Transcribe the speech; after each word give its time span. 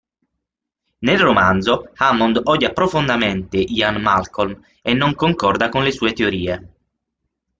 Nel 1.01 1.19
romanzo, 1.19 1.91
Hammond 1.93 2.41
odia 2.45 2.73
profondamente 2.73 3.57
Ian 3.57 4.01
Malcolm 4.01 4.59
e 4.81 4.93
non 4.95 5.13
concorda 5.13 5.69
con 5.69 5.83
le 5.83 5.91
sue 5.91 6.11
teorie. 6.13 6.73